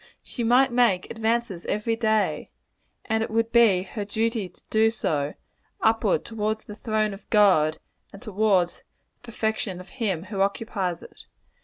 She 0.23 0.43
might 0.43 0.71
make 0.71 1.11
advances 1.11 1.63
every 1.67 1.95
day 1.95 2.49
and 3.05 3.21
it 3.21 3.29
would 3.29 3.49
he 3.53 3.83
her 3.83 4.03
duty 4.03 4.49
to 4.49 4.61
do 4.71 4.89
so 4.89 5.35
upward 5.79 6.25
toward 6.25 6.61
the 6.61 6.75
throne 6.75 7.13
of 7.13 7.29
God, 7.29 7.77
and 8.11 8.19
towards 8.19 8.77
the 8.77 9.21
perfection 9.21 9.79
of 9.79 9.89
him 9.89 10.23
who 10.23 10.41
occupies 10.41 11.03
it. 11.03 11.25